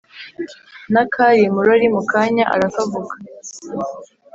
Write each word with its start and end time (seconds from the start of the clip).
Nakali 0.91 1.39
imurori 1.47 1.85
mukanya 1.95 2.43
arakavuga 2.53 3.13